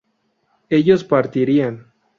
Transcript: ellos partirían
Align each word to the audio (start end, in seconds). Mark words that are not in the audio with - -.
ellos 0.67 1.03
partirían 1.03 1.85